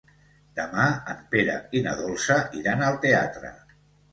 Demà 0.59 0.85
en 1.13 1.19
Pere 1.35 1.57
i 1.81 1.83
na 1.89 1.95
Dolça 2.01 2.41
iran 2.63 2.85
al 2.89 2.99
teatre. 3.05 3.53